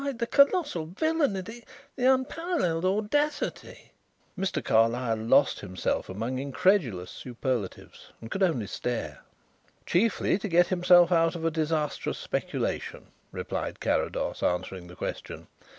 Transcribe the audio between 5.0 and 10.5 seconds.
lost himself among incredulous superlatives and could only stare. "Chiefly to